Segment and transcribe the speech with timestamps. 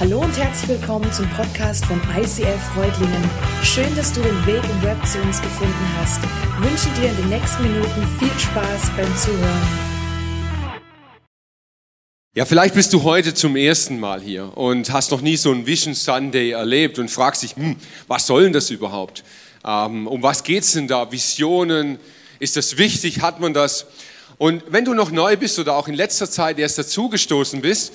[0.00, 3.30] Hallo und herzlich willkommen zum Podcast von ICF Freudlingen.
[3.62, 6.20] Schön, dass du den Weg im Web zu uns gefunden hast.
[6.24, 9.62] Ich wünsche dir in den nächsten Minuten viel Spaß beim Zuhören.
[12.34, 15.64] Ja, vielleicht bist du heute zum ersten Mal hier und hast noch nie so einen
[15.64, 17.76] Vision Sunday erlebt und fragst dich, hm,
[18.08, 19.22] was soll denn das überhaupt?
[19.64, 21.12] Ähm, um was geht's denn da?
[21.12, 22.00] Visionen?
[22.40, 23.22] Ist das wichtig?
[23.22, 23.86] Hat man das?
[24.38, 27.92] Und wenn du noch neu bist oder auch in letzter Zeit erst dazugestoßen bist,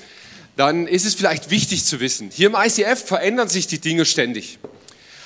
[0.60, 4.60] dann ist es vielleicht wichtig zu wissen, hier im ICF verändern sich die Dinge ständig.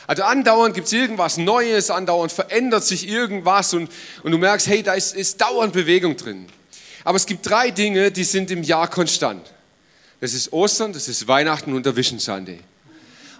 [0.06, 3.90] Also andauernd gibt es irgendwas Neues, andauernd verändert sich irgendwas und,
[4.22, 6.46] und du merkst, hey, da ist, ist dauernd Bewegung drin.
[7.04, 9.52] Aber es gibt drei Dinge, die sind im Jahr konstant.
[10.22, 12.59] Das ist Ostern, das ist Weihnachten und der Vision Sunday.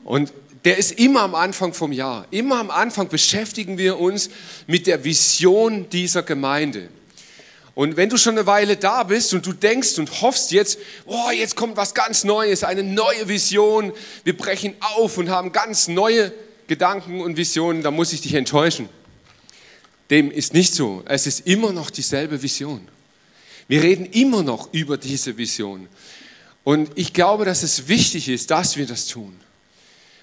[0.04, 0.34] Und
[0.66, 2.26] der ist immer am Anfang vom Jahr.
[2.32, 4.32] Immer am Anfang beschäftigen wir uns
[4.66, 6.90] mit der Vision dieser Gemeinde.
[7.76, 11.32] Und wenn du schon eine Weile da bist und du denkst und hoffst jetzt, oh,
[11.32, 13.92] jetzt kommt was ganz Neues, eine neue Vision,
[14.24, 16.32] wir brechen auf und haben ganz neue
[16.68, 18.90] Gedanken und Visionen, dann muss ich dich enttäuschen.
[20.12, 21.02] Dem ist nicht so.
[21.06, 22.88] Es ist immer noch dieselbe Vision.
[23.68, 25.88] Wir reden immer noch über diese Vision.
[26.64, 29.36] Und ich glaube, dass es wichtig ist, dass wir das tun.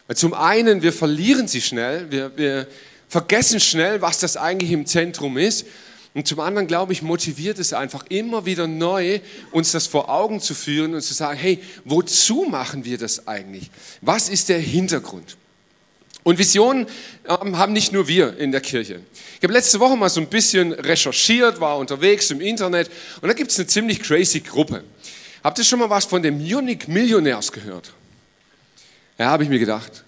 [0.07, 2.67] Weil zum einen, wir verlieren sie schnell, wir, wir
[3.09, 5.67] vergessen schnell, was das eigentlich im Zentrum ist.
[6.13, 9.21] Und zum anderen, glaube ich, motiviert es einfach immer wieder neu,
[9.53, 13.71] uns das vor Augen zu führen und zu sagen, hey, wozu machen wir das eigentlich?
[14.01, 15.37] Was ist der Hintergrund?
[16.23, 16.87] Und Visionen
[17.29, 19.01] ähm, haben nicht nur wir in der Kirche.
[19.37, 22.91] Ich habe letzte Woche mal so ein bisschen recherchiert, war unterwegs im Internet
[23.23, 24.85] und da gibt es eine ziemlich crazy Gruppe.
[25.43, 27.93] Habt ihr schon mal was von den Munich Millionärs gehört?
[29.17, 30.05] Ja, habe ich mir gedacht.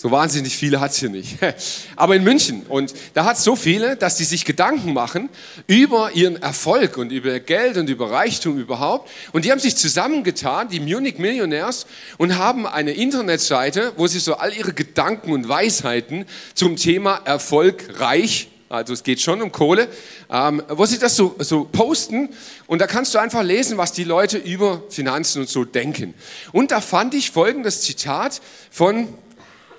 [0.00, 1.38] So wahnsinnig viele hat's hier nicht.
[1.96, 2.62] Aber in München.
[2.68, 5.28] Und da hat's so viele, dass die sich Gedanken machen
[5.66, 9.10] über ihren Erfolg und über Geld und über Reichtum überhaupt.
[9.32, 14.34] Und die haben sich zusammengetan, die Munich Millionärs, und haben eine Internetseite, wo sie so
[14.34, 19.88] all ihre Gedanken und Weisheiten zum Thema Erfolg, Reich, also es geht schon um Kohle,
[20.30, 22.28] ähm, wo sie das so, so posten
[22.66, 26.14] und da kannst du einfach lesen, was die Leute über Finanzen und so denken.
[26.52, 29.08] Und da fand ich folgendes Zitat von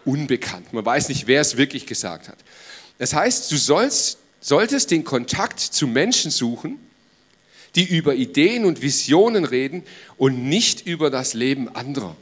[0.06, 0.74] unbekannt.
[0.74, 2.38] Man weiß nicht, wer es wirklich gesagt hat.
[2.98, 6.80] Das heißt, du sollst, solltest den Kontakt zu Menschen suchen,
[7.76, 9.84] die über Ideen und Visionen reden
[10.18, 12.16] und nicht über das Leben anderer.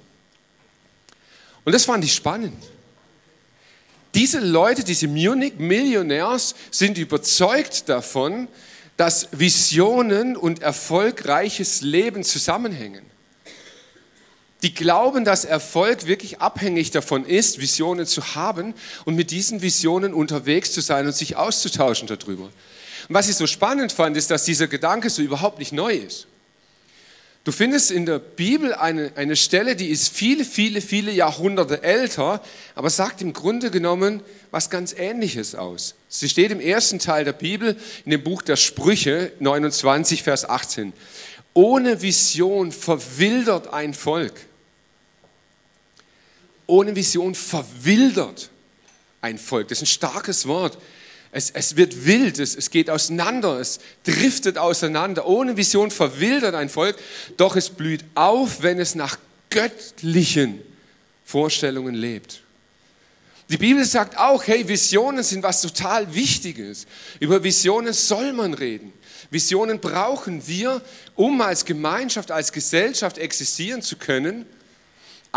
[1.63, 2.61] Und das fand ich spannend.
[4.13, 8.47] Diese Leute, diese Munich-Millionärs sind überzeugt davon,
[8.97, 13.05] dass Visionen und erfolgreiches Leben zusammenhängen
[14.63, 18.73] die glauben, dass Erfolg wirklich abhängig davon ist, Visionen zu haben
[19.05, 22.45] und mit diesen Visionen unterwegs zu sein und sich auszutauschen darüber.
[22.45, 26.27] Und was ich so spannend fand, ist, dass dieser Gedanke so überhaupt nicht neu ist.
[27.43, 32.41] Du findest in der Bibel eine, eine Stelle, die ist viele, viele, viele Jahrhunderte älter,
[32.75, 35.95] aber sagt im Grunde genommen was ganz Ähnliches aus.
[36.09, 40.91] Sie steht im ersten Teil der Bibel, in dem Buch der Sprüche 29, Vers 18.
[41.53, 44.33] Ohne Vision verwildert ein Volk.
[46.67, 48.49] Ohne Vision verwildert
[49.21, 49.69] ein Volk.
[49.69, 50.77] Das ist ein starkes Wort.
[51.31, 55.27] Es, es wird wild, es, es geht auseinander, es driftet auseinander.
[55.27, 56.97] Ohne Vision verwildert ein Volk,
[57.37, 59.17] doch es blüht auf, wenn es nach
[59.49, 60.61] göttlichen
[61.25, 62.41] Vorstellungen lebt.
[63.49, 66.85] Die Bibel sagt auch, hey, Visionen sind was total Wichtiges.
[67.19, 68.91] Über Visionen soll man reden.
[69.29, 70.81] Visionen brauchen wir,
[71.15, 74.45] um als Gemeinschaft, als Gesellschaft existieren zu können.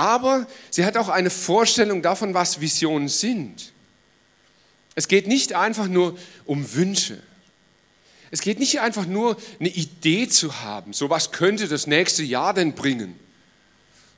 [0.00, 3.70] Aber sie hat auch eine Vorstellung davon, was Visionen sind.
[4.94, 6.16] Es geht nicht einfach nur
[6.46, 7.22] um Wünsche.
[8.30, 12.54] Es geht nicht einfach nur eine Idee zu haben, so was könnte das nächste Jahr
[12.54, 13.14] denn bringen.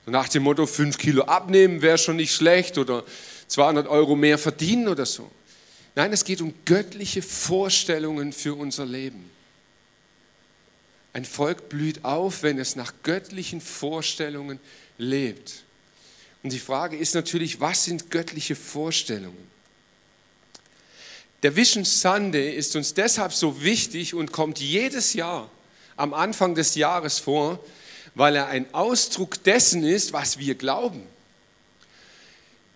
[0.04, 3.02] So nach dem Motto, fünf Kilo abnehmen wäre schon nicht schlecht oder
[3.48, 5.28] 200 Euro mehr verdienen oder so.
[5.96, 9.28] Nein, es geht um göttliche Vorstellungen für unser Leben.
[11.12, 14.60] Ein Volk blüht auf, wenn es nach göttlichen Vorstellungen
[14.96, 15.64] lebt.
[16.42, 19.50] Und die Frage ist natürlich, was sind göttliche Vorstellungen?
[21.42, 25.50] Der Vision Sunday ist uns deshalb so wichtig und kommt jedes Jahr
[25.96, 27.58] am Anfang des Jahres vor,
[28.14, 31.02] weil er ein Ausdruck dessen ist, was wir glauben.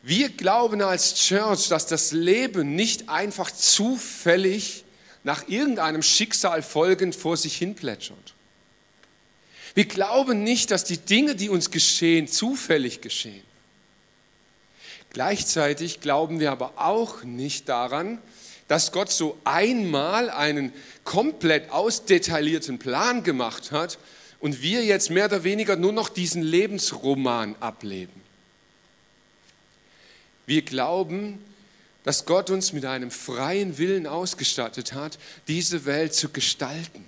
[0.03, 4.85] Wir glauben als Church, dass das Leben nicht einfach zufällig
[5.25, 8.35] nach irgendeinem Schicksal folgend vor sich hin plätschert.
[9.75, 13.46] Wir glauben nicht, dass die Dinge, die uns geschehen, zufällig geschehen.
[15.11, 18.19] Gleichzeitig glauben wir aber auch nicht daran,
[18.69, 20.73] dass Gott so einmal einen
[21.05, 23.99] komplett ausdetaillierten Plan gemacht hat
[24.41, 28.21] und wir jetzt mehr oder weniger nur noch diesen Lebensroman ableben.
[30.47, 31.39] Wir glauben,
[32.05, 35.19] dass Gott uns mit einem freien Willen ausgestattet hat,
[35.49, 37.05] diese Welt zu gestalten.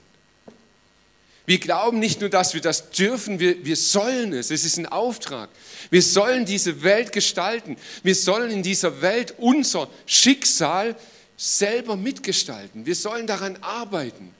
[1.48, 4.50] Wir glauben nicht nur, dass wir das dürfen, wir, wir sollen es.
[4.50, 5.48] Es ist ein Auftrag.
[5.88, 7.78] Wir sollen diese Welt gestalten.
[8.02, 10.94] Wir sollen in dieser Welt unser Schicksal
[11.38, 12.84] selber mitgestalten.
[12.84, 14.34] Wir sollen daran arbeiten.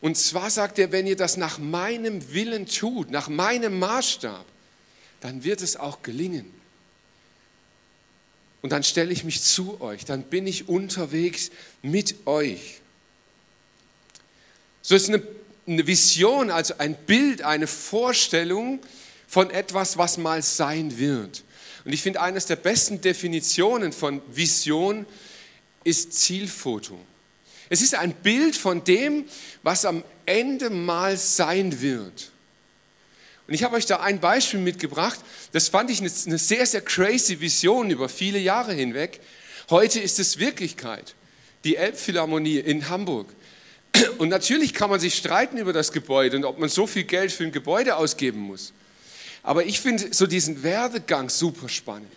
[0.00, 4.44] Und zwar sagt er, wenn ihr das nach meinem Willen tut, nach meinem Maßstab,
[5.20, 6.52] dann wird es auch gelingen.
[8.62, 11.52] Und dann stelle ich mich zu euch, dann bin ich unterwegs
[11.82, 12.80] mit euch.
[14.82, 15.22] So ist eine,
[15.68, 18.80] eine Vision, also ein Bild, eine Vorstellung
[19.26, 21.44] von etwas, was mal sein wird.
[21.84, 25.06] Und ich finde, eines der besten Definitionen von Vision
[25.84, 26.98] ist Zielfoto.
[27.68, 29.24] Es ist ein Bild von dem,
[29.62, 32.30] was am Ende mal sein wird.
[33.46, 35.20] Und ich habe euch da ein Beispiel mitgebracht.
[35.52, 39.20] Das fand ich eine sehr, sehr crazy Vision über viele Jahre hinweg.
[39.70, 41.14] Heute ist es Wirklichkeit.
[41.64, 43.28] Die Elbphilharmonie in Hamburg.
[44.18, 47.32] Und natürlich kann man sich streiten über das Gebäude und ob man so viel Geld
[47.32, 48.72] für ein Gebäude ausgeben muss.
[49.42, 52.12] Aber ich finde so diesen Werdegang super spannend.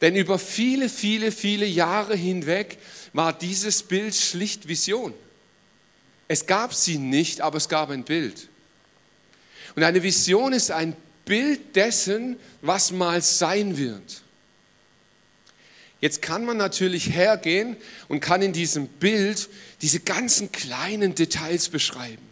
[0.00, 2.78] Denn über viele, viele, viele Jahre hinweg
[3.12, 5.14] war dieses Bild schlicht Vision.
[6.28, 8.48] Es gab sie nicht, aber es gab ein Bild.
[9.76, 14.22] Und eine Vision ist ein Bild dessen, was mal sein wird.
[16.00, 17.76] Jetzt kann man natürlich hergehen
[18.08, 19.48] und kann in diesem Bild
[19.84, 22.22] diese ganzen kleinen Details beschreiben.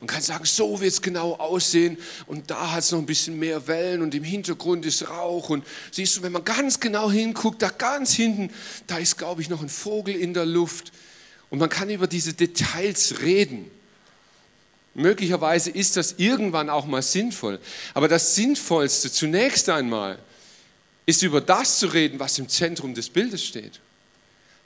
[0.00, 3.38] Man kann sagen, so wird es genau aussehen und da hat es noch ein bisschen
[3.38, 7.60] mehr Wellen und im Hintergrund ist Rauch und siehst du, wenn man ganz genau hinguckt,
[7.60, 8.50] da ganz hinten,
[8.86, 10.92] da ist, glaube ich, noch ein Vogel in der Luft
[11.50, 13.70] und man kann über diese Details reden.
[14.94, 17.60] Möglicherweise ist das irgendwann auch mal sinnvoll.
[17.92, 20.18] Aber das Sinnvollste zunächst einmal
[21.04, 23.80] ist über das zu reden, was im Zentrum des Bildes steht.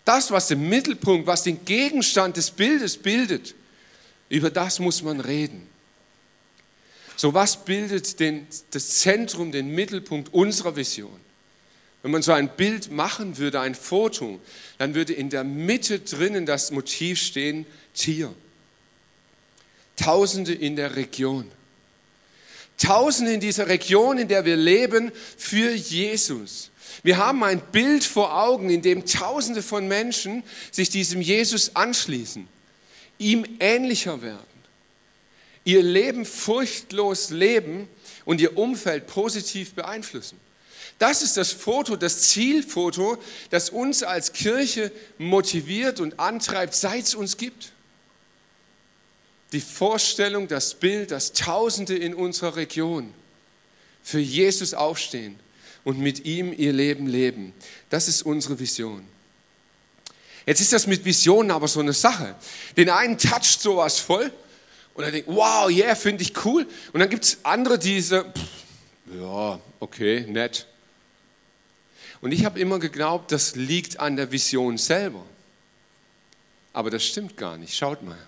[0.06, 3.56] Das, was im Mittelpunkt, was den Gegenstand des Bildes bildet,
[4.28, 5.66] über das muss man reden.
[7.16, 11.18] So was bildet den, das Zentrum, den Mittelpunkt unserer Vision?
[12.02, 14.38] Wenn man so ein Bild machen würde, ein Foto,
[14.78, 18.32] dann würde in der Mitte drinnen das Motiv stehen, Tier.
[19.96, 21.50] Tausende in der Region.
[22.78, 26.70] Tausende in dieser Region, in der wir leben, für Jesus.
[27.06, 30.42] Wir haben ein Bild vor Augen, in dem Tausende von Menschen
[30.72, 32.48] sich diesem Jesus anschließen,
[33.18, 34.40] ihm ähnlicher werden,
[35.62, 37.86] ihr Leben furchtlos leben
[38.24, 40.40] und ihr Umfeld positiv beeinflussen.
[40.98, 43.18] Das ist das Foto, das Zielfoto,
[43.50, 47.70] das uns als Kirche motiviert und antreibt, seit es uns gibt
[49.52, 53.14] die Vorstellung, das Bild, dass Tausende in unserer Region
[54.02, 55.38] für Jesus aufstehen
[55.86, 57.52] und mit ihm ihr Leben leben.
[57.90, 59.06] Das ist unsere Vision.
[60.44, 62.34] Jetzt ist das mit Visionen aber so eine Sache.
[62.76, 64.32] Den einen toucht sowas voll
[64.94, 66.66] und er denkt, wow, yeah, finde ich cool.
[66.92, 68.24] Und dann gibt es andere, die so,
[69.16, 70.66] ja, okay, nett.
[72.20, 75.22] Und ich habe immer geglaubt, das liegt an der Vision selber.
[76.72, 77.76] Aber das stimmt gar nicht.
[77.76, 78.18] Schaut mal.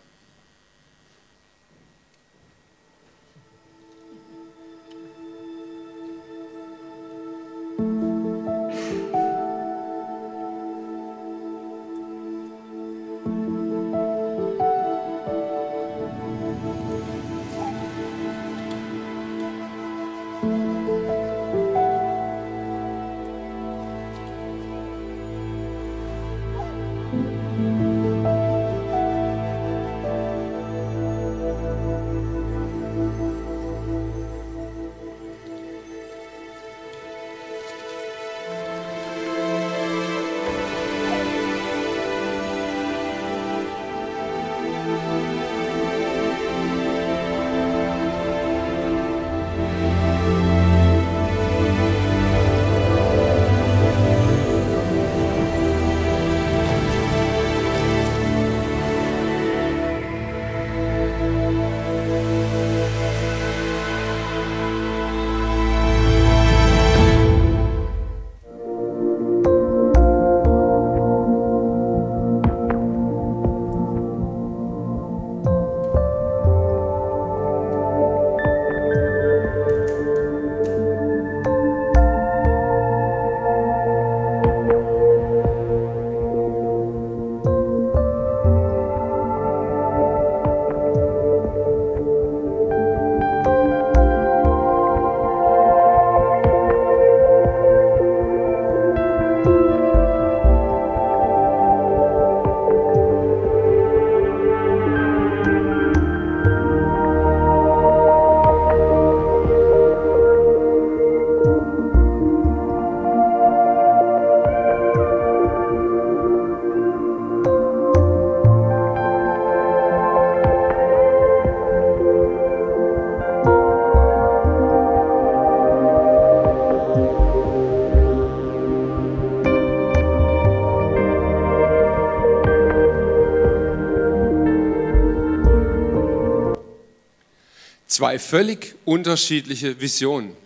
[137.98, 140.36] Zwei völlig unterschiedliche Visionen.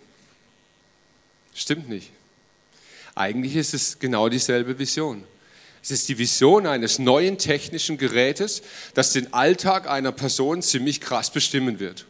[1.53, 2.09] Stimmt nicht.
[3.13, 5.23] Eigentlich ist es genau dieselbe Vision.
[5.83, 8.63] Es ist die Vision eines neuen technischen Gerätes,
[8.95, 12.07] das den Alltag einer Person ziemlich krass bestimmen wird.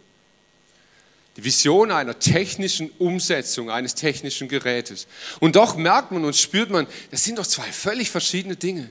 [1.36, 5.08] Die Vision einer technischen Umsetzung eines technischen Gerätes.
[5.42, 8.90] Und doch merkt man und spürt man, das sind doch zwei völlig verschiedene Dinge.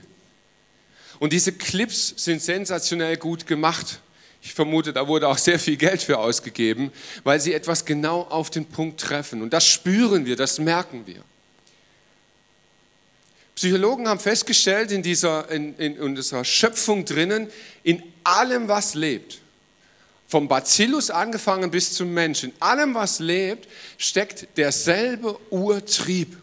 [1.17, 4.01] Und diese Clips sind sensationell gut gemacht.
[4.45, 6.91] Ich vermute, da wurde auch sehr viel Geld für ausgegeben,
[7.23, 9.41] weil sie etwas genau auf den Punkt treffen.
[9.41, 11.23] Und das spüren wir, das merken wir.
[13.55, 17.49] Psychologen haben festgestellt in dieser, in, in, dieser Schöpfung drinnen,
[17.83, 19.39] in allem, was lebt,
[20.27, 26.35] vom Bacillus angefangen bis zum Menschen, in allem, was lebt, steckt derselbe Urtrieb.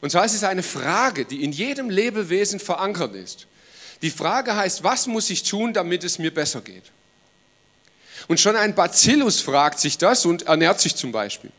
[0.00, 3.46] Und zwar ist es eine Frage, die in jedem Lebewesen verankert ist.
[4.00, 6.84] Die Frage heißt, was muss ich tun, damit es mir besser geht?
[8.28, 11.50] Und schon ein Bacillus fragt sich das und ernährt sich zum Beispiel,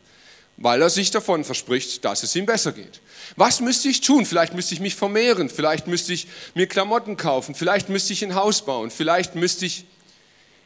[0.58, 3.02] weil er sich davon verspricht, dass es ihm besser geht.
[3.36, 4.26] Was müsste ich tun?
[4.26, 8.36] Vielleicht müsste ich mich vermehren, vielleicht müsste ich mir Klamotten kaufen, vielleicht müsste ich ein
[8.36, 9.86] Haus bauen, vielleicht müsste ich...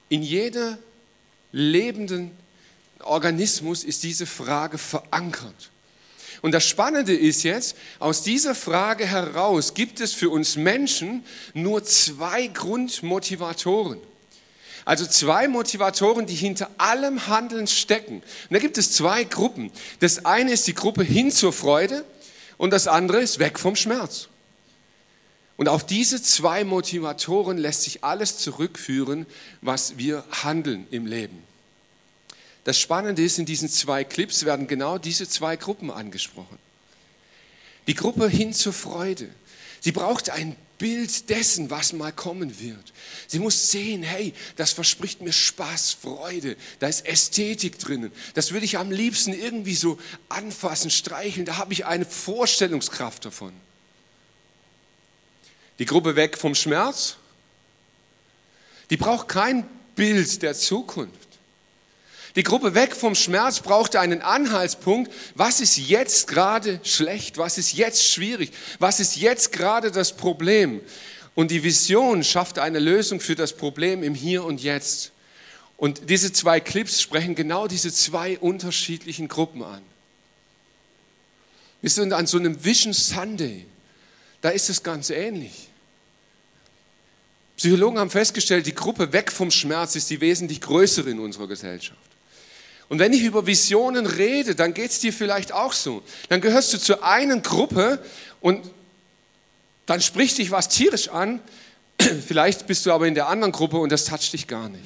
[0.08, 0.78] In jeder
[1.52, 2.30] lebenden
[3.00, 5.72] Organismus ist diese Frage verankert.
[6.42, 11.84] Und das Spannende ist jetzt, aus dieser Frage heraus gibt es für uns Menschen nur
[11.84, 14.00] zwei Grundmotivatoren.
[14.86, 18.18] Also zwei Motivatoren, die hinter allem Handeln stecken.
[18.18, 19.72] Und da gibt es zwei Gruppen.
[20.00, 22.06] Das eine ist die Gruppe hin zur Freude
[22.58, 24.30] und das andere ist weg vom Schmerz.
[25.58, 29.26] Und auf diese zwei Motivatoren lässt sich alles zurückführen,
[29.62, 31.44] was wir handeln im Leben.
[32.66, 36.58] Das Spannende ist, in diesen zwei Clips werden genau diese zwei Gruppen angesprochen.
[37.88, 39.30] Die Gruppe hin zur Freude.
[39.80, 42.94] Sie braucht ein Bild dessen, was mal kommen wird.
[43.28, 48.12] Sie muss sehen, hey, das verspricht mir Spaß, Freude, da ist Ästhetik drinnen.
[48.34, 49.98] Das würde ich am liebsten irgendwie so
[50.30, 53.54] anfassen, streicheln, da habe ich eine Vorstellungskraft davon.
[55.80, 57.18] Die Gruppe weg vom Schmerz,
[58.90, 61.25] die braucht kein Bild der Zukunft.
[62.36, 65.12] Die Gruppe weg vom Schmerz brauchte einen Anhaltspunkt.
[65.36, 67.38] Was ist jetzt gerade schlecht?
[67.38, 68.52] Was ist jetzt schwierig?
[68.80, 70.82] Was ist jetzt gerade das Problem?
[71.34, 75.12] Und die Vision schafft eine Lösung für das Problem im Hier und Jetzt.
[75.78, 79.82] Und diese zwei Clips sprechen genau diese zwei unterschiedlichen Gruppen an.
[81.82, 83.66] Wir sind an so einem Vision Sunday.
[84.42, 85.70] Da ist es ganz ähnlich.
[87.58, 92.15] Psychologen haben festgestellt, die Gruppe weg vom Schmerz ist die wesentlich größere in unserer Gesellschaft.
[92.90, 96.04] Und wenn ich über Visionen rede, dann geht es dir vielleicht auch so.
[96.30, 98.04] Dann gehörst du zu einer Gruppe
[98.42, 98.62] und
[99.86, 101.40] dann spricht dich was tierisch an.
[102.28, 104.84] Vielleicht bist du aber in der anderen Gruppe und das toucht dich gar nicht.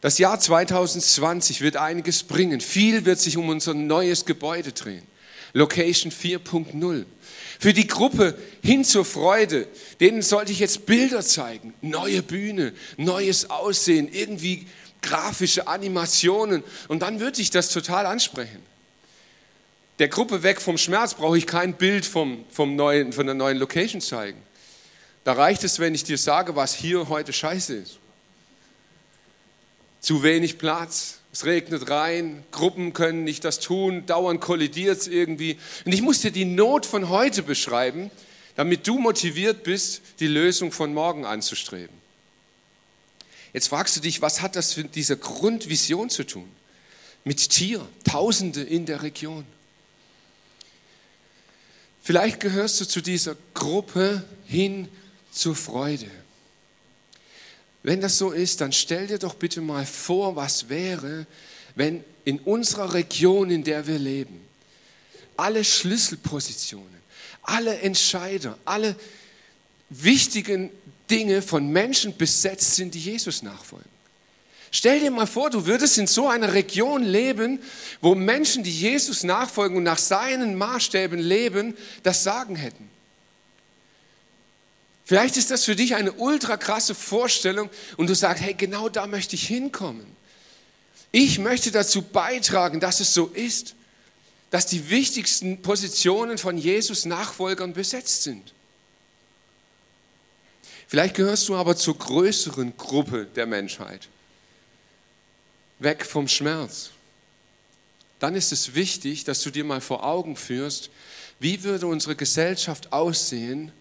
[0.00, 2.60] Das Jahr 2020 wird einiges bringen.
[2.60, 5.02] Viel wird sich um unser neues Gebäude drehen.
[5.52, 7.04] Location 4.0.
[7.58, 9.66] Für die Gruppe hin zur Freude,
[10.00, 11.72] denen sollte ich jetzt Bilder zeigen.
[11.80, 14.66] Neue Bühne, neues Aussehen, irgendwie
[15.02, 18.62] grafische Animationen und dann würde ich das total ansprechen.
[19.98, 23.56] Der Gruppe weg vom Schmerz brauche ich kein Bild vom, vom neuen, von der neuen
[23.56, 24.40] Location zeigen.
[25.24, 27.98] Da reicht es, wenn ich dir sage, was hier heute scheiße ist.
[30.00, 35.58] Zu wenig Platz, es regnet rein, Gruppen können nicht das tun, dauernd kollidiert es irgendwie.
[35.84, 38.10] Und ich muss dir die Not von heute beschreiben,
[38.54, 42.05] damit du motiviert bist, die Lösung von morgen anzustreben.
[43.56, 46.46] Jetzt fragst du dich, was hat das mit dieser Grundvision zu tun?
[47.24, 49.46] Mit Tier, Tausende in der Region.
[52.02, 54.88] Vielleicht gehörst du zu dieser Gruppe hin
[55.32, 56.10] zur Freude.
[57.82, 61.26] Wenn das so ist, dann stell dir doch bitte mal vor, was wäre,
[61.76, 64.46] wenn in unserer Region, in der wir leben,
[65.38, 67.00] alle Schlüsselpositionen,
[67.40, 68.96] alle Entscheider, alle
[69.88, 70.70] wichtigen
[71.10, 73.90] Dinge von Menschen besetzt sind, die Jesus nachfolgen.
[74.70, 77.60] Stell dir mal vor, du würdest in so einer Region leben,
[78.00, 82.90] wo Menschen, die Jesus nachfolgen und nach seinen Maßstäben leben, das Sagen hätten.
[85.04, 89.06] Vielleicht ist das für dich eine ultra krasse Vorstellung und du sagst, hey, genau da
[89.06, 90.04] möchte ich hinkommen.
[91.12, 93.76] Ich möchte dazu beitragen, dass es so ist,
[94.50, 98.52] dass die wichtigsten Positionen von Jesus Nachfolgern besetzt sind.
[100.88, 104.08] Vielleicht gehörst du aber zur größeren Gruppe der Menschheit.
[105.78, 106.90] Weg vom Schmerz.
[108.18, 110.90] Dann ist es wichtig, dass du dir mal vor Augen führst,
[111.38, 113.72] wie würde unsere Gesellschaft aussehen,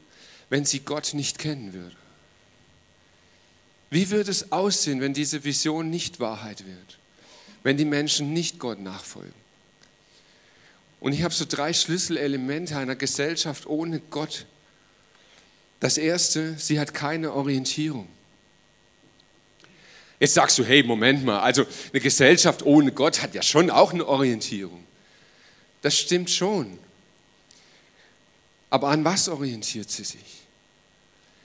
[0.49, 1.95] wenn sie Gott nicht kennen würde.
[3.89, 6.99] Wie wird es aussehen, wenn diese Vision nicht Wahrheit wird?
[7.63, 9.33] Wenn die Menschen nicht Gott nachfolgen?
[10.99, 14.45] Und ich habe so drei Schlüsselelemente einer Gesellschaft ohne Gott.
[15.79, 18.07] Das erste, sie hat keine Orientierung.
[20.19, 23.93] Jetzt sagst du, hey, Moment mal, also eine Gesellschaft ohne Gott hat ja schon auch
[23.93, 24.83] eine Orientierung.
[25.81, 26.79] Das stimmt schon.
[28.69, 30.45] Aber an was orientiert sie sich?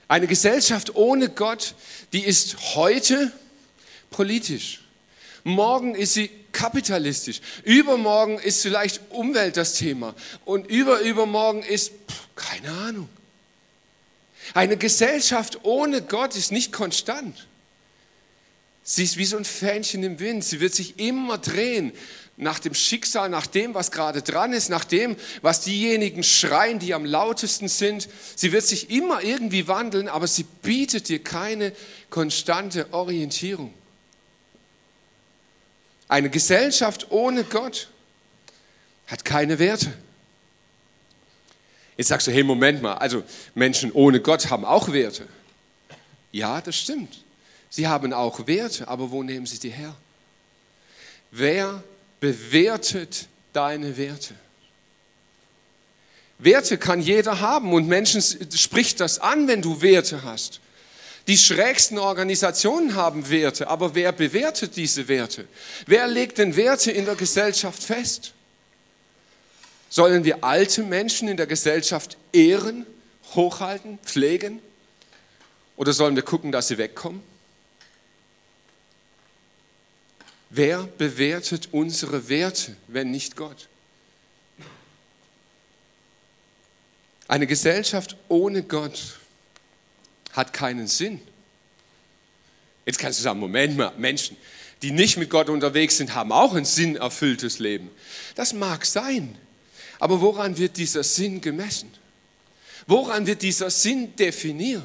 [0.07, 1.75] Eine Gesellschaft ohne Gott,
[2.11, 3.31] die ist heute
[4.09, 4.81] politisch.
[5.43, 7.41] Morgen ist sie kapitalistisch.
[7.63, 10.15] Übermorgen ist vielleicht Umwelt das Thema.
[10.45, 13.09] Und überübermorgen ist, pff, keine Ahnung.
[14.53, 17.47] Eine Gesellschaft ohne Gott ist nicht konstant.
[18.83, 20.43] Sie ist wie so ein Fähnchen im Wind.
[20.43, 21.93] Sie wird sich immer drehen
[22.37, 26.93] nach dem Schicksal, nach dem, was gerade dran ist, nach dem, was diejenigen schreien, die
[26.93, 28.09] am lautesten sind.
[28.35, 31.73] Sie wird sich immer irgendwie wandeln, aber sie bietet dir keine
[32.09, 33.73] konstante Orientierung.
[36.07, 37.89] Eine Gesellschaft ohne Gott
[39.07, 39.93] hat keine Werte.
[42.01, 45.27] Jetzt sagst du, hey, Moment mal, also Menschen ohne Gott haben auch Werte.
[46.31, 47.23] Ja, das stimmt.
[47.69, 49.95] Sie haben auch Werte, aber wo nehmen sie die her?
[51.29, 51.83] Wer
[52.19, 54.33] bewertet deine Werte?
[56.39, 60.59] Werte kann jeder haben und Menschen spricht das an, wenn du Werte hast.
[61.27, 65.45] Die schrägsten Organisationen haben Werte, aber wer bewertet diese Werte?
[65.85, 68.33] Wer legt denn Werte in der Gesellschaft fest?
[69.91, 72.85] Sollen wir alte Menschen in der Gesellschaft ehren,
[73.35, 74.61] hochhalten, pflegen?
[75.75, 77.21] Oder sollen wir gucken, dass sie wegkommen?
[80.49, 83.67] Wer bewertet unsere Werte, wenn nicht Gott?
[87.27, 89.19] Eine Gesellschaft ohne Gott
[90.31, 91.21] hat keinen Sinn.
[92.85, 94.37] Jetzt kannst du sagen, Moment mal, Menschen,
[94.83, 97.89] die nicht mit Gott unterwegs sind, haben auch ein sinnerfülltes Leben.
[98.35, 99.37] Das mag sein,
[100.01, 101.93] aber woran wird dieser Sinn gemessen?
[102.87, 104.81] Woran wird dieser Sinn definiert?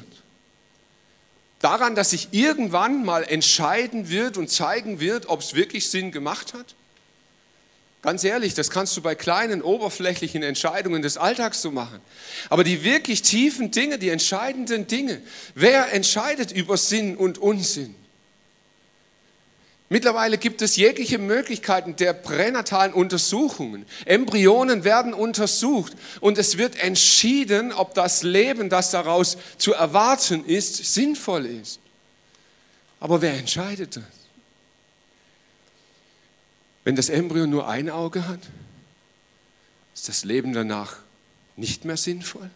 [1.57, 6.53] Daran, dass sich irgendwann mal entscheiden wird und zeigen wird, ob es wirklich Sinn gemacht
[6.53, 6.75] hat?
[8.03, 11.99] Ganz ehrlich, das kannst du bei kleinen, oberflächlichen Entscheidungen des Alltags so machen.
[12.51, 15.19] Aber die wirklich tiefen Dinge, die entscheidenden Dinge,
[15.55, 17.95] wer entscheidet über Sinn und Unsinn?
[19.89, 23.85] Mittlerweile gibt es jegliche Möglichkeiten der pränatalen Untersuchungen.
[24.05, 30.93] Embryonen werden untersucht und es wird entschieden, ob das Leben, das daraus zu erwarten ist,
[30.93, 31.79] sinnvoll ist.
[32.99, 34.03] Aber wer entscheidet das?
[36.83, 38.39] Wenn das Embryo nur ein Auge hat,
[39.93, 40.97] ist das Leben danach
[41.55, 42.49] nicht mehr sinnvoll?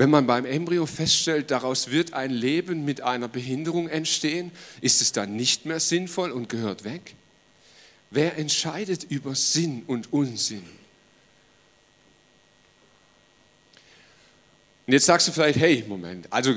[0.00, 5.12] Wenn man beim Embryo feststellt, daraus wird ein Leben mit einer Behinderung entstehen, ist es
[5.12, 7.16] dann nicht mehr sinnvoll und gehört weg?
[8.10, 10.64] Wer entscheidet über Sinn und Unsinn?
[14.86, 16.54] Und jetzt sagst du vielleicht, hey, Moment, also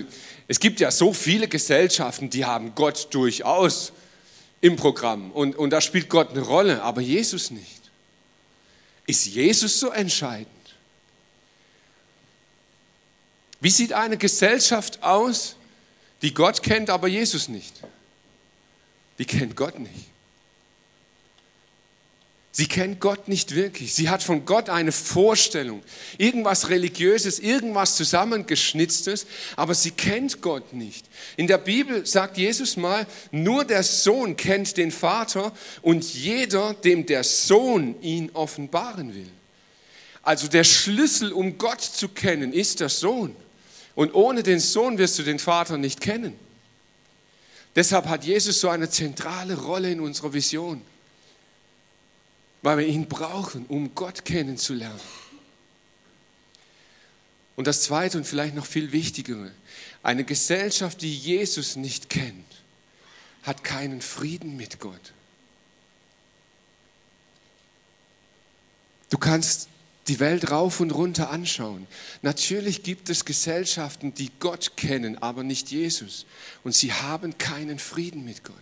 [0.47, 3.91] es gibt ja so viele Gesellschaften, die haben Gott durchaus
[4.61, 7.81] im Programm und, und da spielt Gott eine Rolle, aber Jesus nicht.
[9.05, 10.52] Ist Jesus so entscheidend?
[13.63, 15.55] Wie sieht eine Gesellschaft aus,
[16.21, 17.73] die Gott kennt, aber Jesus nicht?
[19.19, 20.09] Die kennt Gott nicht.
[22.51, 23.93] Sie kennt Gott nicht wirklich.
[23.93, 25.81] Sie hat von Gott eine Vorstellung,
[26.17, 31.05] irgendwas Religiöses, irgendwas Zusammengeschnitztes, aber sie kennt Gott nicht.
[31.37, 37.05] In der Bibel sagt Jesus mal, nur der Sohn kennt den Vater und jeder, dem
[37.05, 39.31] der Sohn ihn offenbaren will.
[40.21, 43.37] Also der Schlüssel, um Gott zu kennen, ist der Sohn.
[43.95, 46.37] Und ohne den Sohn wirst du den Vater nicht kennen.
[47.75, 50.81] Deshalb hat Jesus so eine zentrale Rolle in unserer Vision,
[52.61, 54.99] weil wir ihn brauchen, um Gott kennenzulernen.
[57.55, 59.51] Und das Zweite und vielleicht noch viel Wichtigere,
[60.01, 62.45] eine Gesellschaft, die Jesus nicht kennt,
[63.43, 65.13] hat keinen Frieden mit Gott.
[69.09, 69.69] Du kannst
[70.07, 71.87] die Welt rauf und runter anschauen.
[72.21, 76.25] Natürlich gibt es Gesellschaften, die Gott kennen, aber nicht Jesus.
[76.63, 78.55] Und sie haben keinen Frieden mit Gott.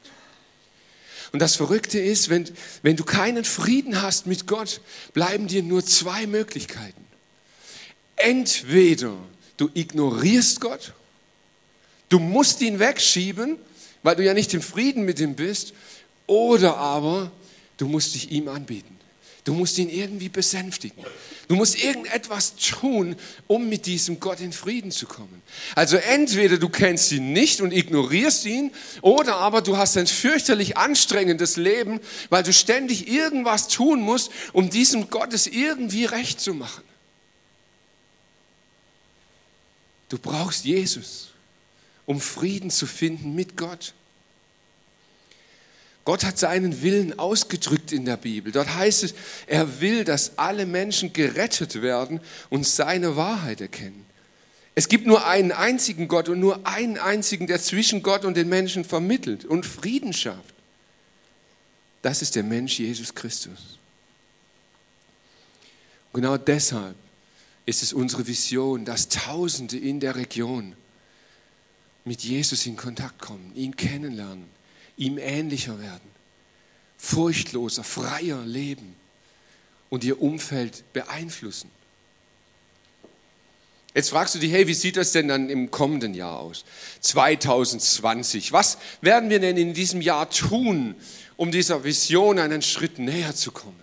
[1.32, 2.50] Und das Verrückte ist, wenn,
[2.84, 4.82] wenn du keinen Frieden hast mit Gott,
[5.14, 7.06] bleiben dir nur zwei Möglichkeiten.
[8.18, 9.16] Entweder
[9.58, 10.94] du ignorierst Gott,
[12.10, 13.58] du musst ihn wegschieben,
[14.04, 15.74] weil du ja nicht im Frieden mit ihm bist,
[16.28, 17.32] oder aber
[17.78, 18.98] du musst dich ihm anbieten.
[19.44, 21.04] Du musst ihn irgendwie besänftigen.
[21.48, 23.16] Du musst irgendetwas tun,
[23.48, 25.42] um mit diesem Gott in Frieden zu kommen.
[25.76, 30.78] Also entweder du kennst ihn nicht und ignorierst ihn, oder aber du hast ein fürchterlich
[30.78, 32.00] anstrengendes Leben,
[32.30, 36.84] weil du ständig irgendwas tun musst, um diesem Gott es irgendwie recht zu machen.
[40.10, 41.32] Du brauchst Jesus,
[42.06, 43.94] um Frieden zu finden mit Gott.
[46.04, 48.52] Gott hat seinen Willen ausgedrückt in der Bibel.
[48.52, 49.14] Dort heißt es,
[49.46, 54.06] er will, dass alle Menschen gerettet werden und seine Wahrheit erkennen.
[54.74, 58.50] Es gibt nur einen einzigen Gott und nur einen einzigen, der zwischen Gott und den
[58.50, 60.56] Menschen vermittelt und Frieden schafft.
[62.02, 63.78] Das ist der Mensch Jesus Christus.
[66.12, 66.96] Und genau deshalb
[67.68, 70.76] ist es unsere Vision, dass Tausende in der Region
[72.06, 74.61] mit Jesus in Kontakt kommen, ihn kennenlernen
[75.02, 76.10] ihm ähnlicher werden,
[76.98, 78.96] furchtloser, freier leben
[79.90, 81.72] und ihr Umfeld beeinflussen.
[83.96, 86.64] Jetzt fragst du dich, hey, wie sieht das denn dann im kommenden Jahr aus?
[87.02, 88.54] 2020.
[88.54, 90.96] Was werden wir denn in diesem Jahr tun,
[91.36, 93.80] um dieser Vision einen Schritt näher zu kommen?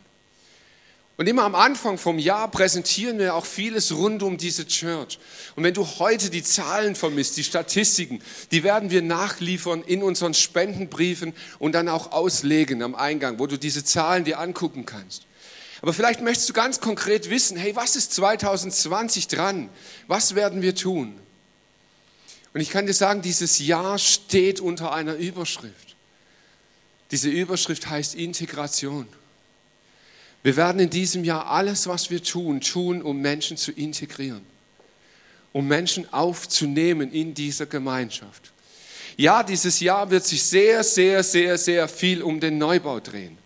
[1.19, 5.19] Und immer am Anfang vom Jahr präsentieren wir auch vieles rund um diese Church.
[5.57, 10.33] Und wenn du heute die Zahlen vermisst, die Statistiken, die werden wir nachliefern in unseren
[10.33, 15.27] Spendenbriefen und dann auch auslegen am Eingang, wo du diese Zahlen dir angucken kannst.
[15.83, 19.71] Aber vielleicht möchtest du ganz konkret wissen, hey, was ist 2020 dran?
[20.07, 21.19] Was werden wir tun?
[22.55, 25.97] Und ich kann dir sagen, dieses Jahr steht unter einer Überschrift.
[27.11, 29.09] Diese Überschrift heißt Integration.
[30.43, 34.45] Wir werden in diesem Jahr alles, was wir tun, tun, um Menschen zu integrieren,
[35.53, 38.53] um Menschen aufzunehmen in dieser Gemeinschaft.
[39.17, 43.37] Ja, dieses Jahr wird sich sehr, sehr, sehr, sehr viel um den Neubau drehen.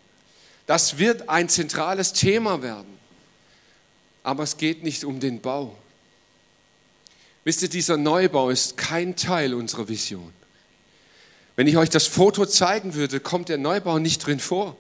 [0.67, 2.99] Das wird ein zentrales Thema werden.
[4.23, 5.77] Aber es geht nicht um den Bau.
[7.45, 10.33] Wisst ihr, dieser Neubau ist kein Teil unserer Vision.
[11.57, 14.77] Wenn ich euch das Foto zeigen würde, kommt der Neubau nicht drin vor.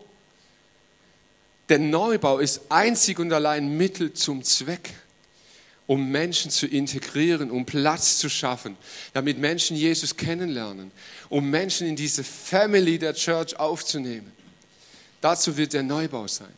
[1.68, 4.90] Der Neubau ist einzig und allein Mittel zum Zweck,
[5.86, 8.76] um Menschen zu integrieren, um Platz zu schaffen,
[9.12, 10.90] damit Menschen Jesus kennenlernen,
[11.28, 14.32] um Menschen in diese Family der Church aufzunehmen.
[15.20, 16.52] Dazu wird der Neubau sein.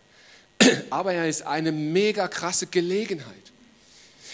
[0.91, 3.35] Aber er ist eine mega krasse Gelegenheit.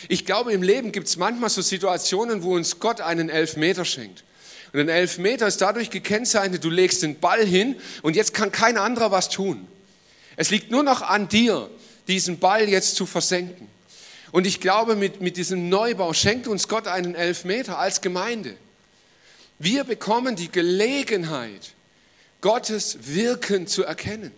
[0.08, 4.24] Ich glaube, im Leben gibt es manchmal so Situationen, wo uns Gott einen Elfmeter schenkt.
[4.72, 8.78] Und ein Elfmeter ist dadurch gekennzeichnet, du legst den Ball hin und jetzt kann kein
[8.78, 9.66] anderer was tun.
[10.40, 11.68] Es liegt nur noch an dir,
[12.08, 13.68] diesen Ball jetzt zu versenken.
[14.32, 18.56] Und ich glaube, mit, mit diesem Neubau schenkt uns Gott einen Elfmeter als Gemeinde.
[19.58, 21.72] Wir bekommen die Gelegenheit,
[22.40, 24.32] Gottes Wirken zu erkennen.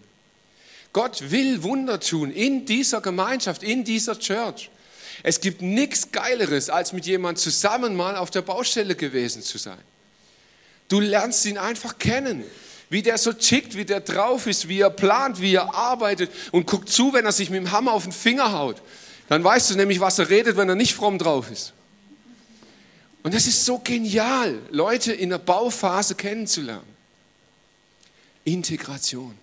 [0.93, 4.71] Gott will Wunder tun in dieser Gemeinschaft, in dieser Church.
[5.23, 9.79] Es gibt nichts Geileres, als mit jemand zusammen mal auf der Baustelle gewesen zu sein.
[10.89, 12.43] Du lernst ihn einfach kennen
[12.93, 16.67] wie der so tickt, wie der drauf ist, wie er plant, wie er arbeitet und
[16.67, 18.83] guckt zu, wenn er sich mit dem Hammer auf den Finger haut.
[19.31, 21.73] Dann weißt du nämlich, was er redet, wenn er nicht fromm drauf ist.
[23.23, 26.85] Und das ist so genial, Leute in der Bauphase kennenzulernen.
[28.45, 29.39] Integration.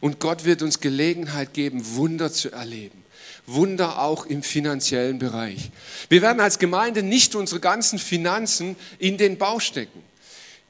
[0.00, 3.04] Und Gott wird uns Gelegenheit geben, Wunder zu erleben.
[3.44, 5.70] Wunder auch im finanziellen Bereich.
[6.08, 10.05] Wir werden als Gemeinde nicht unsere ganzen Finanzen in den Bau stecken.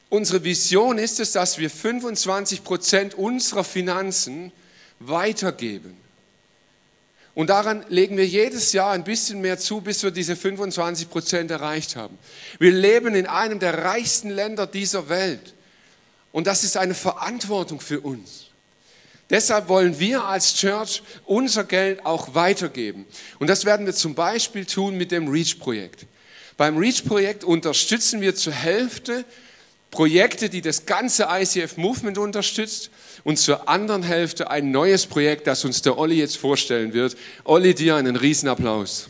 [0.08, 4.52] Unsere Vision ist es, dass wir 25 Prozent unserer Finanzen
[5.00, 5.96] weitergeben.
[7.34, 11.50] Und daran legen wir jedes Jahr ein bisschen mehr zu, bis wir diese 25 Prozent
[11.50, 12.16] erreicht haben.
[12.58, 15.52] Wir leben in einem der reichsten Länder dieser Welt.
[16.32, 18.46] Und das ist eine Verantwortung für uns.
[19.28, 23.04] Deshalb wollen wir als Church unser Geld auch weitergeben.
[23.38, 26.06] Und das werden wir zum Beispiel tun mit dem REACH-Projekt.
[26.56, 29.24] Beim REACH-Projekt unterstützen wir zur Hälfte
[29.96, 32.90] Projekte, die das ganze ICF-Movement unterstützt
[33.24, 37.16] und zur anderen Hälfte ein neues Projekt, das uns der Olli jetzt vorstellen wird.
[37.44, 39.08] Olli, dir einen Riesenapplaus.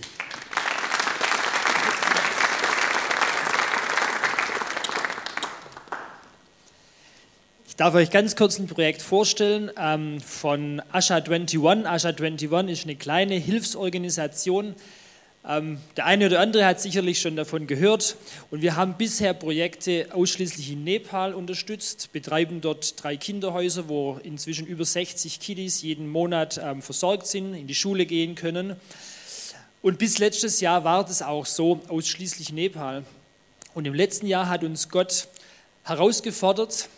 [7.66, 11.60] Ich darf euch ganz kurz ein Projekt vorstellen ähm, von Asha 21.
[11.84, 14.76] Asha 21 ist eine kleine Hilfsorganisation,
[15.48, 18.16] der eine oder andere hat sicherlich schon davon gehört.
[18.50, 24.66] Und wir haben bisher Projekte ausschließlich in Nepal unterstützt, betreiben dort drei Kinderhäuser, wo inzwischen
[24.66, 28.74] über 60 Kiddies jeden Monat ähm, versorgt sind, in die Schule gehen können.
[29.82, 33.04] Und bis letztes Jahr war das auch so, ausschließlich Nepal.
[33.72, 35.28] Und im letzten Jahr hat uns Gott
[35.84, 36.88] herausgefordert,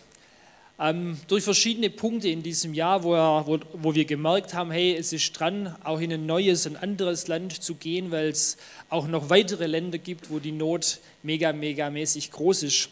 [0.80, 4.94] ähm, durch verschiedene Punkte in diesem Jahr, wo, er, wo, wo, wir gemerkt haben, hey,
[4.94, 8.56] es ist dran, auch in ein neues, ein anderes Land zu gehen, weil es
[8.88, 12.90] auch noch weitere Länder gibt, wo die Not mega, mega mäßig groß ist.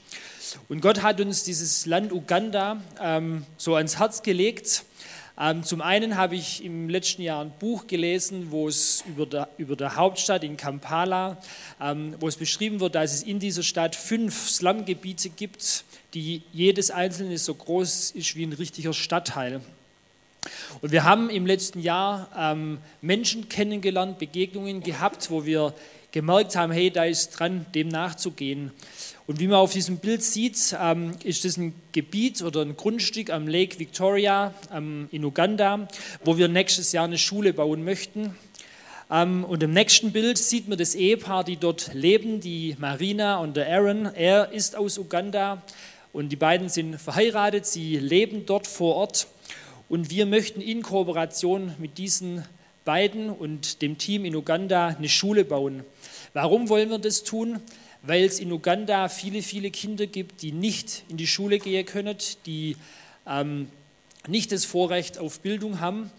[0.68, 4.84] Und Gott hat uns dieses Land Uganda ähm, so ans Herz gelegt.
[5.38, 9.48] Ähm, zum einen habe ich im letzten Jahr ein Buch gelesen, wo es über der,
[9.58, 11.36] über der Hauptstadt in Kampala,
[11.80, 15.84] ähm, wo es beschrieben wird, dass es in dieser Stadt fünf Slumgebiete gibt,
[16.16, 19.60] die jedes einzelne so groß ist wie ein richtiger Stadtteil.
[20.80, 25.74] Und wir haben im letzten Jahr ähm, Menschen kennengelernt, Begegnungen gehabt, wo wir
[26.12, 28.70] gemerkt haben, hey, da ist dran, dem nachzugehen.
[29.26, 33.28] Und wie man auf diesem Bild sieht, ähm, ist das ein Gebiet oder ein Grundstück
[33.28, 35.86] am Lake Victoria ähm, in Uganda,
[36.24, 38.34] wo wir nächstes Jahr eine Schule bauen möchten.
[39.10, 43.56] Ähm, und im nächsten Bild sieht man das Ehepaar, die dort leben, die Marina und
[43.56, 44.06] der Aaron.
[44.14, 45.62] Er ist aus Uganda
[46.12, 49.26] und die beiden sind verheiratet, sie leben dort vor Ort.
[49.88, 52.44] Und wir möchten in Kooperation mit diesen
[52.84, 55.84] beiden und dem Team in Uganda eine Schule bauen.
[56.32, 57.60] Warum wollen wir das tun?
[58.02, 62.16] Weil es in Uganda viele, viele Kinder gibt, die nicht in die Schule gehen können,
[62.46, 62.76] die
[63.26, 63.68] ähm,
[64.28, 66.10] nicht das Vorrecht auf Bildung haben.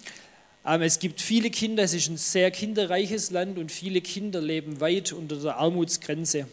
[0.65, 4.79] Ähm, es gibt viele Kinder, es ist ein sehr kinderreiches Land und viele Kinder leben
[4.81, 6.47] weit unter der Armutsgrenze.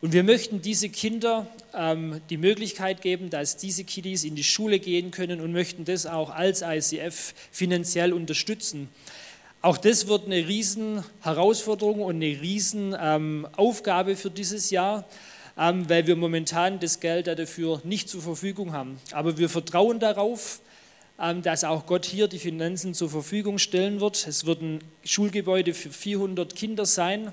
[0.00, 4.78] Und wir möchten diese Kinder ähm, die Möglichkeit geben, dass diese Kiddies in die Schule
[4.78, 8.88] gehen können und möchten das auch als ICF finanziell unterstützen.
[9.60, 15.04] Auch das wird eine riesen Herausforderung und eine riesen ähm, Aufgabe für dieses Jahr,
[15.58, 19.00] ähm, weil wir momentan das Geld dafür nicht zur Verfügung haben.
[19.10, 20.60] Aber wir vertrauen darauf,
[21.18, 24.28] ähm, dass auch Gott hier die Finanzen zur Verfügung stellen wird.
[24.28, 27.32] Es wird ein Schulgebäude für 400 Kinder sein.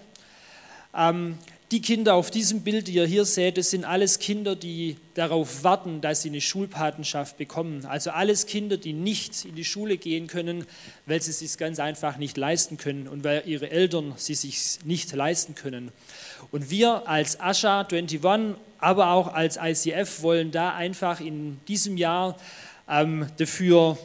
[1.75, 5.65] Die Kinder auf diesem Bild, die ihr hier seht, das sind alles Kinder, die darauf
[5.65, 7.85] warten, dass sie eine Schulpatenschaft bekommen.
[7.85, 10.65] Also alles Kinder, die nicht in die Schule gehen können,
[11.05, 14.79] weil sie es sich ganz einfach nicht leisten können und weil ihre Eltern sie sich
[14.85, 15.91] nicht leisten können.
[16.49, 18.21] Und wir als Asha 21,
[18.79, 22.38] aber auch als ICF wollen da einfach in diesem Jahr
[22.88, 23.97] ähm, dafür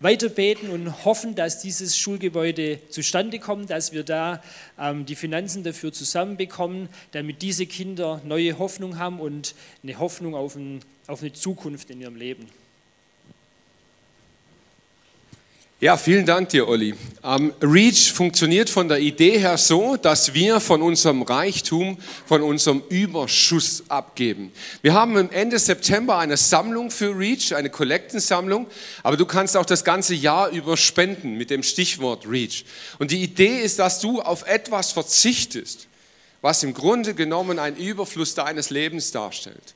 [0.00, 4.42] weiter beten und hoffen, dass dieses Schulgebäude zustande kommt, dass wir da
[4.78, 10.56] ähm, die Finanzen dafür zusammenbekommen, damit diese Kinder neue Hoffnung haben und eine Hoffnung auf,
[10.56, 12.46] ein, auf eine Zukunft in ihrem Leben.
[15.78, 16.94] Ja, vielen Dank dir, Olli.
[17.22, 22.82] Ähm, Reach funktioniert von der Idee her so, dass wir von unserem Reichtum, von unserem
[22.88, 24.52] Überschuss abgeben.
[24.80, 28.68] Wir haben im Ende September eine Sammlung für Reach, eine Kollektensammlung,
[29.02, 32.64] aber du kannst auch das ganze Jahr über spenden mit dem Stichwort Reach.
[32.98, 35.88] Und die Idee ist, dass du auf etwas verzichtest,
[36.40, 39.75] was im Grunde genommen ein Überfluss deines Lebens darstellt.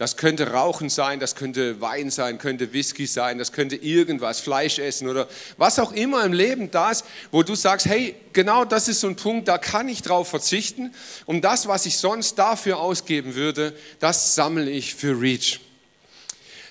[0.00, 4.78] Das könnte Rauchen sein, das könnte Wein sein, könnte Whisky sein, das könnte irgendwas, Fleisch
[4.78, 8.88] essen oder was auch immer im Leben da ist, wo du sagst, hey, genau das
[8.88, 10.94] ist so ein Punkt, da kann ich drauf verzichten
[11.26, 15.60] und das, was ich sonst dafür ausgeben würde, das sammle ich für Reach.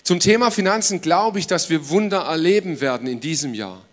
[0.01, 3.85] Zum Thema Finanzen glaube ich, dass wir Wunder erleben werden in diesem Jahr.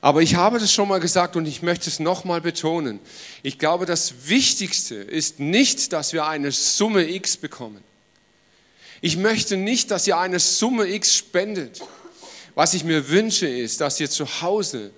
[0.00, 2.98] Aber ich habe das schon mal gesagt und ich möchte es nochmal betonen.
[3.42, 7.84] Ich glaube, das Wichtigste ist nicht, dass wir eine Summe X bekommen.
[9.04, 11.82] Ich möchte nicht, dass ihr eine Summe X spendet.
[12.54, 14.92] Was ich mir wünsche, ist, dass ihr zu Hause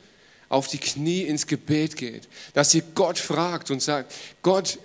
[0.49, 4.79] auf die Knie ins Gebet geht, dass ihr Gott fragt und sagt, Gott,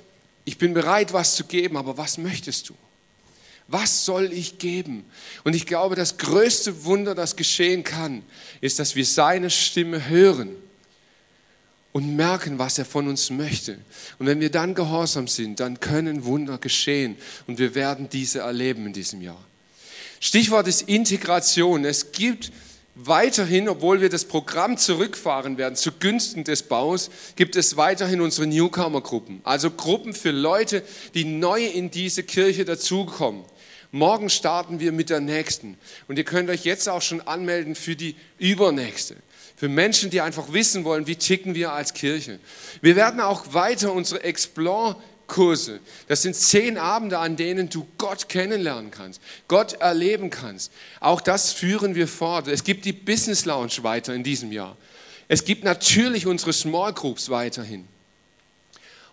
[0.43, 2.73] ich bin bereit, was zu geben, aber was möchtest du?
[3.67, 5.05] Was soll ich geben?
[5.43, 8.23] Und ich glaube, das größte Wunder, das geschehen kann,
[8.59, 10.55] ist, dass wir seine Stimme hören
[11.91, 13.77] und merken, was er von uns möchte.
[14.19, 18.87] Und wenn wir dann gehorsam sind, dann können Wunder geschehen und wir werden diese erleben
[18.87, 19.43] in diesem Jahr.
[20.19, 21.83] Stichwort ist Integration.
[21.83, 22.51] Es gibt
[22.95, 29.41] weiterhin, obwohl wir das Programm zurückfahren werden, zugunsten des Baus, gibt es weiterhin unsere Newcomer-Gruppen.
[29.43, 33.43] Also Gruppen für Leute, die neu in diese Kirche dazukommen.
[33.91, 35.77] Morgen starten wir mit der nächsten.
[36.07, 39.17] Und ihr könnt euch jetzt auch schon anmelden für die übernächste.
[39.61, 42.39] Für Menschen, die einfach wissen wollen, wie ticken wir als Kirche.
[42.81, 44.95] Wir werden auch weiter unsere Explore
[45.27, 45.81] Kurse.
[46.07, 50.71] Das sind zehn Abende, an denen du Gott kennenlernen kannst, Gott erleben kannst.
[50.99, 52.47] Auch das führen wir fort.
[52.47, 54.75] Es gibt die Business Lounge weiter in diesem Jahr.
[55.27, 57.87] Es gibt natürlich unsere Small Groups weiterhin.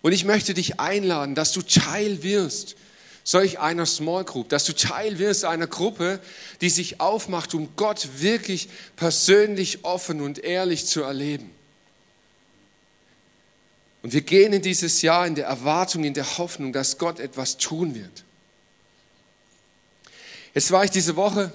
[0.00, 2.74] Und ich möchte dich einladen, dass du Teil wirst
[3.28, 6.18] solch einer Small Group, dass du Teil wirst einer Gruppe,
[6.62, 11.50] die sich aufmacht, um Gott wirklich persönlich offen und ehrlich zu erleben.
[14.02, 17.58] Und wir gehen in dieses Jahr in der Erwartung, in der Hoffnung, dass Gott etwas
[17.58, 18.24] tun wird.
[20.54, 21.52] Jetzt war ich diese Woche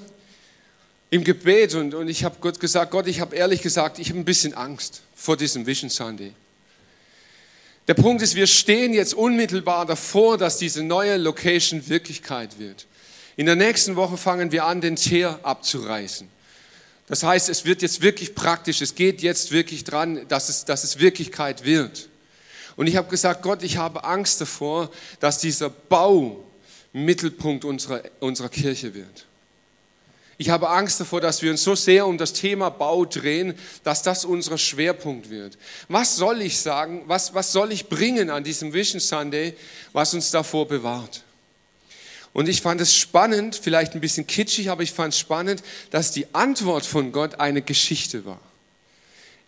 [1.10, 4.20] im Gebet und, und ich habe Gott gesagt, Gott, ich habe ehrlich gesagt, ich habe
[4.20, 6.34] ein bisschen Angst vor diesem Vision Sunday.
[7.88, 12.88] Der Punkt ist, wir stehen jetzt unmittelbar davor, dass diese neue Location Wirklichkeit wird.
[13.36, 16.30] In der nächsten Woche fangen wir an, den Teer abzureißen.
[17.08, 20.86] Das heißt, es wird jetzt wirklich praktisch, es geht jetzt wirklich dran, dass es, dass
[20.86, 22.08] es Wirklichkeit wird.
[22.78, 26.44] Und ich habe gesagt, Gott, ich habe Angst davor, dass dieser Bau
[26.94, 29.26] Mittelpunkt unserer, unserer Kirche wird.
[30.38, 34.02] Ich habe Angst davor, dass wir uns so sehr um das Thema Bau drehen, dass
[34.02, 35.58] das unser Schwerpunkt wird.
[35.90, 39.56] Was soll ich sagen, was, was soll ich bringen an diesem Vision Sunday,
[39.92, 41.24] was uns davor bewahrt?
[42.34, 46.12] Und ich fand es spannend, vielleicht ein bisschen kitschig, aber ich fand es spannend, dass
[46.12, 48.40] die Antwort von Gott eine Geschichte war.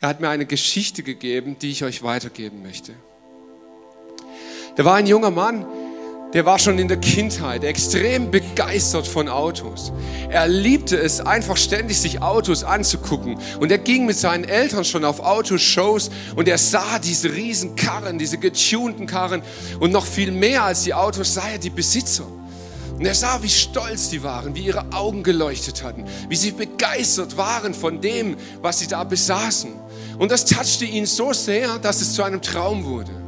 [0.01, 2.93] Er hat mir eine Geschichte gegeben, die ich euch weitergeben möchte.
[4.75, 5.65] Da war ein junger Mann,
[6.35, 9.93] der war schon in der Kindheit extrem begeistert von Autos.
[10.29, 13.37] Er liebte es, einfach ständig sich Autos anzugucken.
[13.61, 18.19] Und er ging mit seinen Eltern schon auf Autoshows und er sah diese riesen Karren,
[18.19, 19.43] diese getunten Karren.
[19.79, 22.27] Und noch viel mehr als die Autos sah er die Besitzer.
[22.97, 27.37] Und er sah, wie stolz die waren, wie ihre Augen geleuchtet hatten, wie sie begeistert
[27.37, 29.71] waren von dem, was sie da besaßen.
[30.17, 33.24] Und das touchte ihn so sehr, dass es zu einem Traum wurde.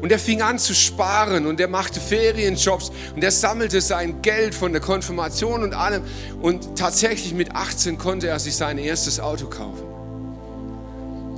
[0.00, 4.54] Und er fing an zu sparen und er machte Ferienjobs und er sammelte sein Geld
[4.54, 6.02] von der Konfirmation und allem.
[6.40, 9.84] Und tatsächlich mit 18 konnte er sich sein erstes Auto kaufen.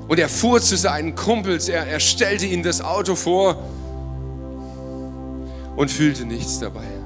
[0.07, 3.57] Und er fuhr zu seinen Kumpels, er, er stellte ihnen das Auto vor
[5.77, 7.02] und fühlte nichts dabei.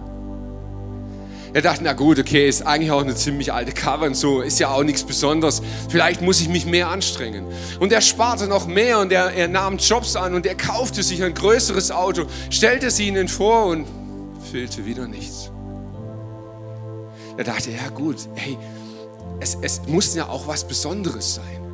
[1.56, 4.60] Er dachte, na gut, okay, ist eigentlich auch eine ziemlich alte Karre und so, ist
[4.60, 5.62] ja auch nichts Besonderes.
[5.88, 7.46] Vielleicht muss ich mich mehr anstrengen.
[7.80, 11.24] Und er sparte noch mehr und er, er nahm Jobs an und er kaufte sich
[11.24, 13.86] ein größeres Auto, stellte es ihnen vor und
[14.52, 15.50] fehlte wieder nichts.
[17.38, 18.58] Er dachte, ja gut, hey,
[19.40, 21.65] es, es muss ja auch was Besonderes sein.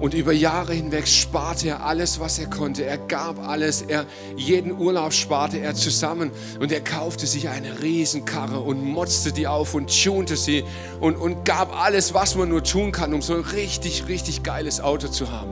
[0.00, 2.84] Und über Jahre hinweg sparte er alles, was er konnte.
[2.86, 3.82] Er gab alles.
[3.82, 6.30] Er, jeden Urlaub sparte er zusammen.
[6.58, 10.64] Und er kaufte sich eine Riesenkarre und motzte die auf und tunte sie
[11.00, 14.80] und, und gab alles, was man nur tun kann, um so ein richtig, richtig geiles
[14.80, 15.50] Auto zu haben.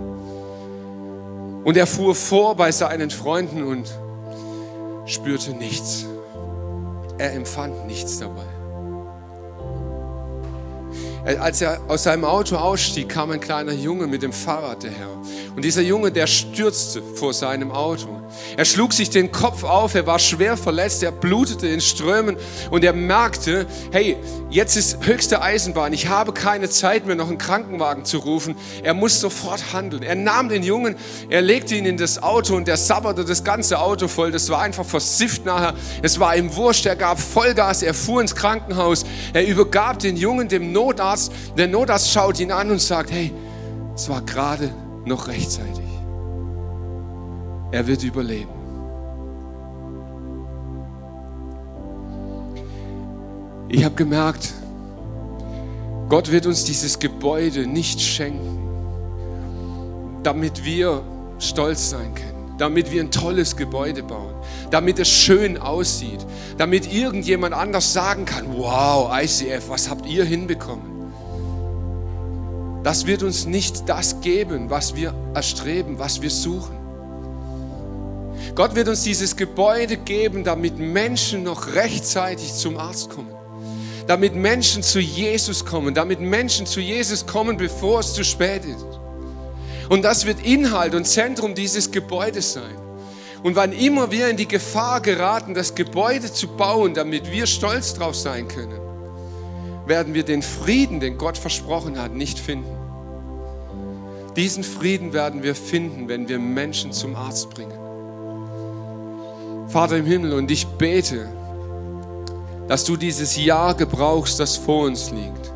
[1.65, 3.91] Und er fuhr vor bei seinen Freunden und
[5.05, 6.07] spürte nichts.
[7.19, 8.58] Er empfand nichts dabei.
[11.37, 15.09] Als er aus seinem Auto ausstieg, kam ein kleiner Junge mit dem Fahrrad daher.
[15.55, 18.18] Und dieser Junge, der stürzte vor seinem Auto.
[18.57, 22.37] Er schlug sich den Kopf auf, er war schwer verletzt, er blutete in Strömen
[22.71, 24.17] und er merkte, hey,
[24.51, 28.57] jetzt ist höchste Eisenbahn, ich habe keine Zeit mehr, noch einen Krankenwagen zu rufen.
[28.83, 30.03] Er muss sofort handeln.
[30.03, 30.97] Er nahm den Jungen,
[31.29, 34.31] er legte ihn in das Auto und er sabberte das ganze Auto voll.
[34.31, 35.75] Das war einfach versifft nachher.
[36.03, 40.49] Es war ihm wurscht, er gab Vollgas, er fuhr ins Krankenhaus, er übergab den Jungen
[40.49, 41.33] dem Notarzt.
[41.57, 43.33] Der Notarzt schaut ihn an und sagt, hey,
[43.95, 44.71] es war gerade
[45.05, 45.88] noch rechtzeitig.
[47.71, 48.51] Er wird überleben.
[53.69, 54.55] Ich habe gemerkt,
[56.09, 58.59] Gott wird uns dieses Gebäude nicht schenken,
[60.23, 61.03] damit wir
[61.39, 64.35] stolz sein können, damit wir ein tolles Gebäude bauen,
[64.71, 66.25] damit es schön aussieht,
[66.57, 71.13] damit irgendjemand anders sagen kann, wow, ICF, was habt ihr hinbekommen?
[72.83, 76.78] Das wird uns nicht das geben, was wir erstreben, was wir suchen.
[78.59, 83.33] Gott wird uns dieses Gebäude geben, damit Menschen noch rechtzeitig zum Arzt kommen.
[84.09, 88.85] Damit Menschen zu Jesus kommen, damit Menschen zu Jesus kommen, bevor es zu spät ist.
[89.89, 92.75] Und das wird Inhalt und Zentrum dieses Gebäudes sein.
[93.45, 97.95] Und wann immer wir in die Gefahr geraten, das Gebäude zu bauen, damit wir stolz
[97.95, 98.81] drauf sein können,
[99.87, 102.77] werden wir den Frieden, den Gott versprochen hat, nicht finden.
[104.35, 107.78] Diesen Frieden werden wir finden, wenn wir Menschen zum Arzt bringen.
[109.69, 111.29] Vater im Himmel, und ich bete,
[112.69, 115.53] dass du dieses Jahr gebrauchst, das vor uns liegt,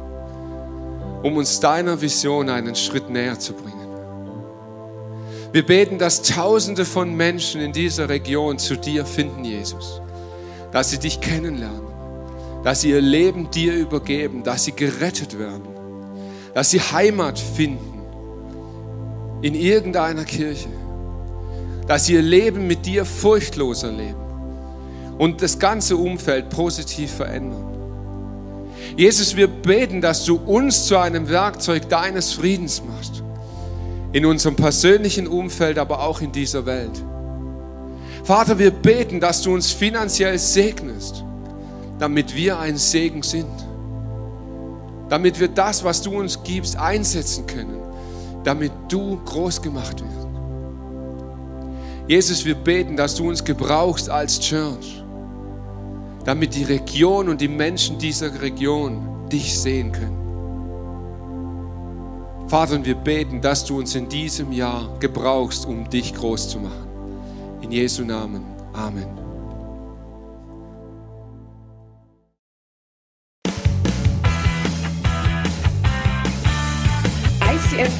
[1.22, 3.72] um uns deiner Vision einen Schritt näher zu bringen.
[5.52, 10.00] Wir beten, dass Tausende von Menschen in dieser Region zu dir finden, Jesus,
[10.72, 11.82] dass sie dich kennenlernen,
[12.64, 15.68] dass sie ihr Leben dir übergeben, dass sie gerettet werden,
[16.54, 18.02] dass sie Heimat finden
[19.42, 20.68] in irgendeiner Kirche,
[21.86, 24.22] dass ihr Leben mit dir furchtloser leben
[25.18, 27.72] und das ganze Umfeld positiv verändern.
[28.96, 33.22] Jesus, wir beten, dass du uns zu einem Werkzeug deines Friedens machst.
[34.12, 37.02] In unserem persönlichen Umfeld, aber auch in dieser Welt.
[38.24, 41.24] Vater, wir beten, dass du uns finanziell segnest,
[41.98, 43.46] damit wir ein Segen sind.
[45.08, 47.80] Damit wir das, was du uns gibst, einsetzen können,
[48.44, 50.31] damit du groß gemacht wirst.
[52.08, 55.02] Jesus, wir beten, dass du uns gebrauchst als Church,
[56.24, 60.18] damit die Region und die Menschen dieser Region dich sehen können.
[62.48, 66.88] Vater, wir beten, dass du uns in diesem Jahr gebrauchst, um dich groß zu machen.
[67.62, 68.44] In Jesu Namen.
[68.74, 69.21] Amen.